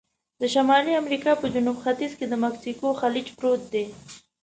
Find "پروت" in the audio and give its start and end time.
3.37-3.61